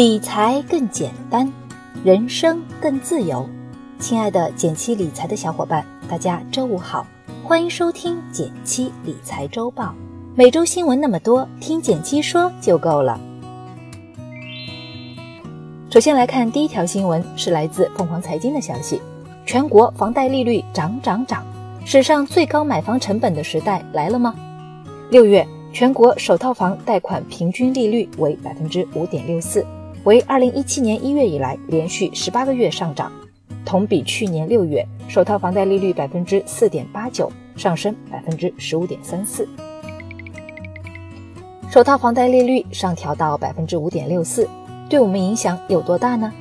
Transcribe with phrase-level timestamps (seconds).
[0.00, 1.46] 理财更简单，
[2.02, 3.46] 人生更自由。
[3.98, 7.06] 亲爱的减七理财的小伙伴，大家周五好，
[7.44, 9.94] 欢迎收听减七理财周报。
[10.34, 13.20] 每周新闻那么多，听减七说就够了。
[15.90, 19.02] 首先来看第一条新闻，是来自凤凰财经的消息：
[19.44, 21.44] 全国房贷利率涨涨涨，
[21.84, 24.34] 史上最高买房成本的时代来了吗？
[25.10, 29.62] 六月，全国首套房贷款平均利率为百分之五点六四。
[30.04, 33.12] 为二零一七年一月以来连续十八个月上涨，
[33.66, 39.46] 同比去年六月首套房贷利率百分之四点八九，上升百分之十五点三四。
[41.70, 44.48] 首套房贷利率上调到百分之五点六四，
[44.88, 46.32] 对我们影响有多大呢？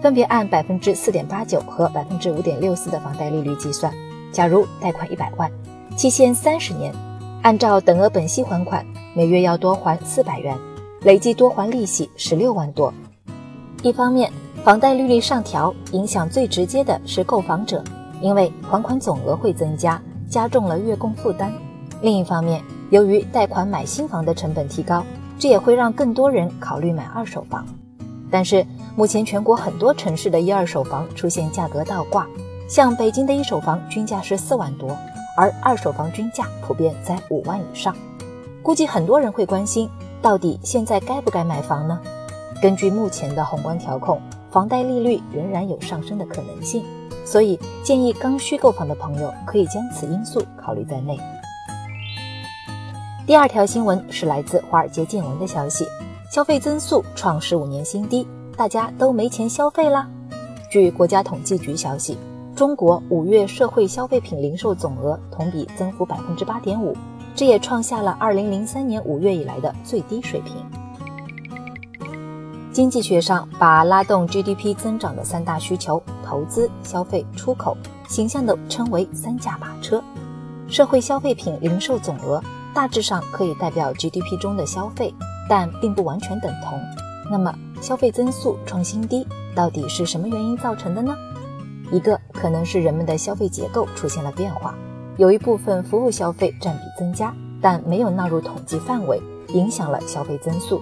[0.00, 3.92] 分别按百分之四点八九和百分之五点六四的房贷利率计算，
[4.32, 5.50] 假如贷款一百万，
[5.96, 6.94] 期限三十年，
[7.42, 10.56] 按照等额本息还款，每月要多还四百元。
[11.02, 12.92] 累计多还利息十六万多。
[13.82, 14.30] 一方面，
[14.62, 17.82] 房贷利率上调影响最直接的是购房者，
[18.20, 21.50] 因为还款总额会增加，加重了月供负担；
[22.02, 25.02] 另一方面，由于贷款买新房的成本提高，
[25.38, 27.66] 这也会让更多人考虑买二手房。
[28.30, 32.26] 但是，目前全国很多城市的一二手房出现价格倒挂，
[32.68, 34.94] 像北京的一手房均价是四万多，
[35.36, 37.96] 而二手房均价普遍在五万以上。
[38.62, 39.88] 估计很多人会关心。
[40.22, 41.98] 到底现在该不该买房呢？
[42.60, 46.84] 根据目前的宏观调控，房贷利率仍然有上升的可能性，
[47.24, 51.18] 所以建议刚需购房的朋友可以将此因素考虑在内。
[53.26, 55.86] 第二条新闻是来自华尔街见闻的消息：
[56.30, 60.06] 消费增速创十五年新低，大家都没钱消费啦。
[60.70, 62.18] 据国家统计局消息，
[62.54, 66.94] 中国五月社会消费品零售总额同比增幅百分之八点五。
[67.40, 70.56] 这也创下了二零零三年五月以来的最低水平。
[72.70, 77.74] 经济学上把拉动 GDP 增长的三大需求——投资、消费、出口，
[78.10, 80.04] 形象地称为“三驾马车”。
[80.68, 85.14] 社会消费品零售总额大致上可以代表 GDP 中的消费，
[85.48, 86.78] 但并不完全等同。
[87.30, 91.16] 那么，消费增速创新低，到底是什么原因造成的呢？
[91.90, 94.74] 一个可能是人们的消费结构出现了变化。
[95.20, 100.80] 有一部分服务消费占比增加，但没有纳入统计范围，影响了消费增速。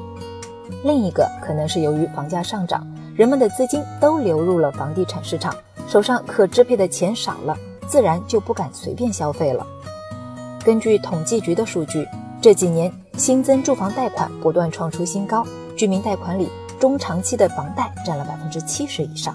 [0.84, 5.52] 另一个可能是由于房价上涨，人们的资金都流入了房地产市场，
[5.88, 7.56] 手上可支配的钱少了，
[7.88, 9.66] 自然就不敢随便消费了。
[10.64, 12.06] 根据统计局的数据，
[12.40, 15.44] 这几年新增住房贷款不断创出新高，
[15.76, 19.34] 居民贷款里中长期的房贷占了百分之七十以上。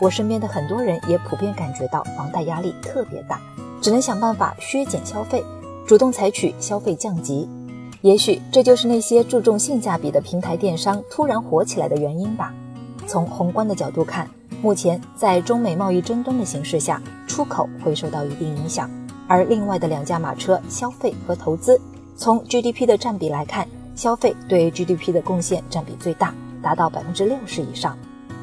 [0.00, 3.38] 我身边的很多人也普遍感觉到房贷压力特别大。
[3.80, 5.44] 只能想办法削减消费，
[5.86, 7.48] 主动采取消费降级。
[8.02, 12.54] 也许这就是那些注重性价比的平台电商突然火起来的原因吧。
[13.06, 14.28] 从宏观的角度看，
[14.62, 18.90] 目前在中美贸易争端的形势下，出口会受到一定影响。
[19.26, 21.80] 而另外的两驾马车消费和投资，
[22.16, 27.96] 从 GDP 的占比来看，消费对 GDP 的贡献占比最大，达到百分之六十以上。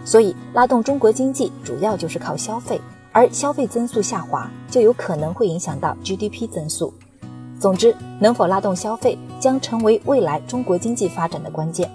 [0.05, 2.79] 所以拉动中国经济主要就是靠消费。
[3.12, 6.94] 而消费增速下滑，就有可能会影响到 GDP 增速。
[7.59, 11.90] 总之，能否拉动消费，将成为未来中国经济发展的关键。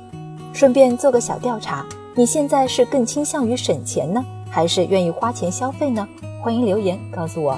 [0.53, 6.07] 顺便做个小调查，你现在是更倾向于省钱呢，还是愿意花钱消费呢？
[6.43, 7.57] 欢迎留言告诉我。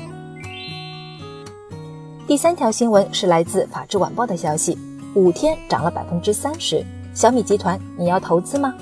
[2.26, 4.78] 第三条新闻是来自法制晚报的消息：
[5.14, 8.74] 五天涨了百分之三十，小米集团，你要投资吗？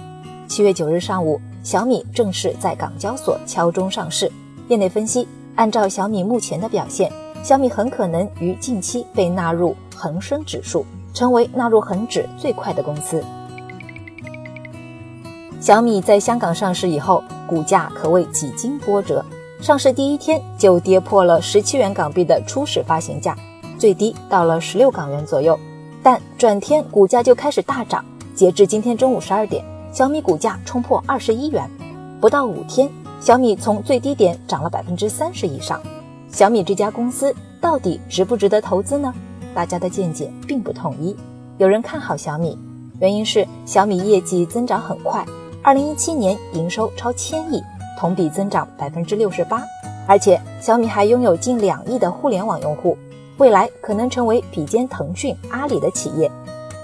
[0.49, 4.31] 七月九日上午，小米正式在港交所敲钟上市。
[4.69, 7.12] 业内分析，按照小米目前的表现，
[7.43, 13.23] 小米很可能于近期被纳入恒生指数，成为纳入恒指最快的公司。
[15.61, 19.25] 小米在香港上市以后，股价可谓几经波折，
[19.61, 23.37] 上市第一天就跌破了十七元港币的初始发行价，
[23.79, 25.59] 最低到了十六港元左右，
[26.03, 28.05] 但转天股价就开始大涨，
[28.35, 31.69] 截至今天中午十二点，小米股价冲破二十一元，
[32.20, 32.91] 不到五天。
[33.22, 35.80] 小米从最低点涨了百分之三十以上，
[36.28, 39.14] 小米这家公司到底值不值得投资呢？
[39.54, 41.14] 大家的见解并不统一。
[41.56, 42.58] 有人看好小米，
[42.98, 45.24] 原因是小米业绩增长很快，
[45.62, 47.62] 二零一七年营收超千亿，
[47.96, 49.62] 同比增长百分之六十八，
[50.08, 52.98] 而且小米还拥有近两亿的互联网用户，
[53.38, 56.28] 未来可能成为比肩腾讯、阿里的企业。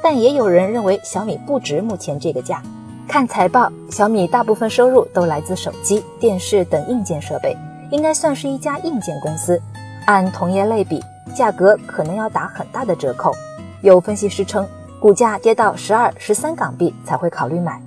[0.00, 2.62] 但也有人认为小米不值目前这个价。
[3.09, 7.57] 看财报，小米大部分收入都来自手机、电视等硬件设备，
[7.91, 9.59] 应该算是一家硬件公司。
[10.05, 11.03] 按同业类比，
[11.35, 13.35] 价格可能要打很大的折扣。
[13.81, 14.69] 有分析师称，
[15.01, 17.81] 股价跌到十二、十三港币才会考虑买。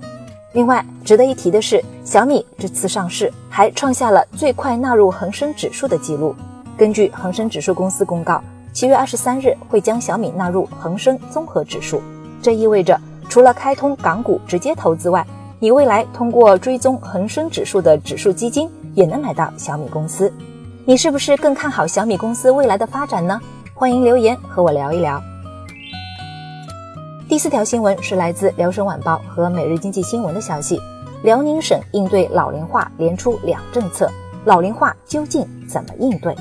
[0.54, 6.36] 另外，值得一提的是，小米这次上市还创下了最快纳入恒生指数的记录。
[6.76, 12.02] 根据恒生指数公司公告，七月二十三日会将小米纳入恒生综合指数。
[12.42, 13.00] 这意味着，
[13.32, 15.26] 除了开通港股直接投资外，
[15.58, 20.30] 你未来通过追踪恒生指数的指数基金也能买到小米公司。
[20.84, 23.40] 你是不是更看好小米公司未来的发展呢？
[23.74, 25.24] 欢迎留言和我聊一聊。
[27.30, 30.78] 第四条新闻是来自辽沈晚报和每日经济新闻的消息：
[31.24, 34.12] 辽宁省应对老龄化连出两政策，
[34.44, 36.36] 老龄化究竟怎么应对？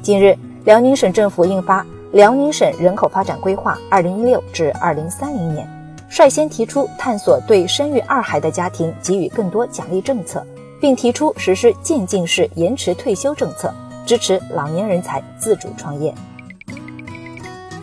[0.00, 1.82] 近日，辽宁省政府印发
[2.12, 5.66] 《辽宁省人口发展规划（二零一六至二零三零年）》，
[6.12, 10.46] 率先提出探索对生育二孩的家庭给予更多奖励政策，
[10.78, 13.72] 并提出实施渐进式延迟退休政策，
[14.04, 16.14] 支持老年人才自主创业。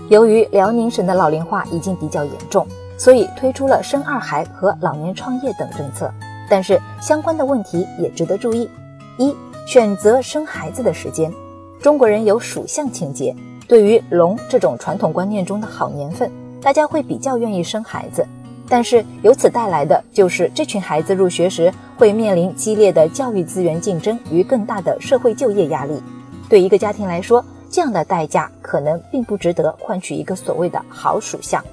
[0.09, 2.67] 由于辽宁省的老龄化已经比较严重，
[2.99, 6.13] 所以推出了生二孩和老年创业等政策。
[6.47, 8.69] 但是相关的问题也值得注意：
[9.17, 9.35] 一、
[9.65, 11.33] 选择生孩子的时间。
[11.81, 13.35] 中国人有属相情节，
[13.67, 16.31] 对于龙这种传统观念中的好年份，
[16.61, 18.25] 大家会比较愿意生孩子。
[18.67, 25.99] 但是由此带来的就是这群孩子入学时会面临激烈的教育资源竞争与更大的社会就业压力。
[26.47, 31.63] 对一个家庭来说，这样的代价可能并不值得换取一个所谓的好属相。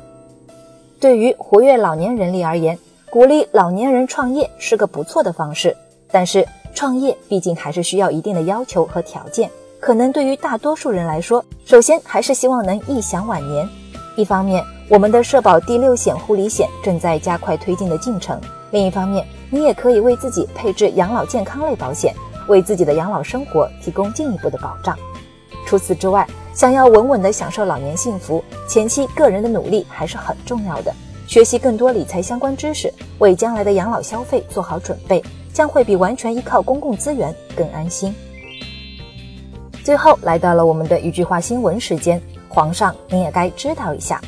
[0.99, 2.79] 对于活跃老年人力而言，
[3.11, 5.77] 鼓励老年人创业是个不错的方式。
[6.11, 9.51] 但是创业毕竟还是需要一定的要求和条件，
[9.81, 13.69] 可能对于大多数人来说，首先还是希望能一享晚年。
[14.17, 18.39] 一方面，我们的社保第六险护理险正在加快推进的进程；
[18.71, 22.15] 另一方面，你也可以为自己配置养老健康类保险，
[22.47, 24.97] 为自己的养老生活提供进一步的保障。
[25.67, 26.25] 除此之外，
[26.55, 30.95] 想要稳稳地享受老年幸福，前期个人的努力还是很重要的。
[31.27, 35.21] 学习更多理财相关知识，为将来的养老消费做好准备，
[35.53, 38.15] 将会比完全依靠公共资源更安心。
[39.83, 44.21] 最后来到了我们的一句话新闻时间，皇上您也该知道一下。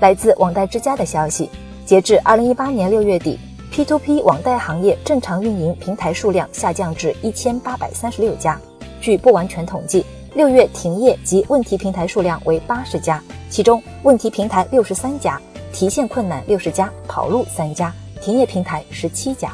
[0.00, 1.50] 来自网贷之家的消息，
[1.86, 3.38] 截至二零一八年六月底
[3.72, 8.60] ，P2P 网贷行业正常运营平台数量下降至一千八百三十六家。
[9.00, 10.04] 据不完全统计，
[10.34, 15.40] 六月停业及问题平台数量为八十家，其中问题平台六十三家，
[15.72, 17.90] 提现困难六十家，跑路三家，
[18.20, 19.50] 停业平台十七家。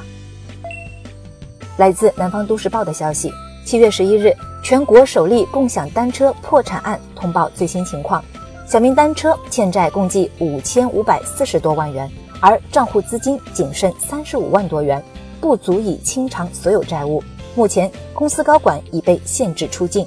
[1.77, 3.31] 来自南方都市报的消息，
[3.65, 8.25] 七月十一日，全国首例共享单车破产案通报最新情况，
[8.73, 12.11] 小明单车欠债共计五千五百四十多万元，
[12.41, 15.05] 而账户资金仅剩三十五万多元，
[15.43, 17.23] 不足以清偿所有债务。
[17.55, 20.07] 目前，公司高管已被限制出境。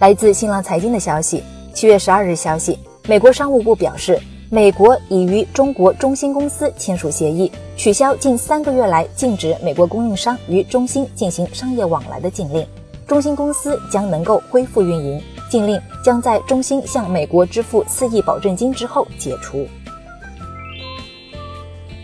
[0.00, 4.20] 来自新浪财经的消息，七月十二日消息，美国商务部表示，
[4.50, 12.66] 美国已与中国中兴公司签署协议，取消近三个月来禁止美国供应商与中兴进行商业往来的禁令，
[13.06, 15.18] 中兴公司将能够恢复运营。
[15.48, 19.66] 禁令将在中兴向美国支付四亿保证金之后解除。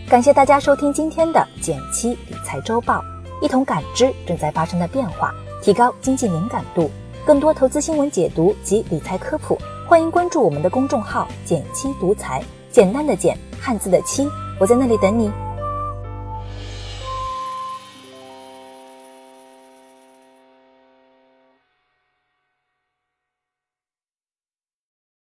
[0.09, 3.03] 感谢大家收听今天的减七理财周报。
[3.41, 6.89] 一同感知正在发生的变化，提高经济敏感度。
[7.25, 9.57] 更多投资新闻解读及理财科普，
[9.87, 15.29] 欢迎关注我们的公众号“简七独裁”，简单的简，汉字的七，我在那里等你。